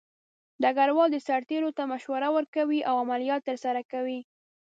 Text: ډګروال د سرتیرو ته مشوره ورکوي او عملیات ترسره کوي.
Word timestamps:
ډګروال 0.61 1.09
د 1.11 1.17
سرتیرو 1.27 1.69
ته 1.77 1.83
مشوره 1.91 2.27
ورکوي 2.37 2.79
او 2.89 2.95
عملیات 3.03 3.41
ترسره 3.49 3.81
کوي. 3.91 4.19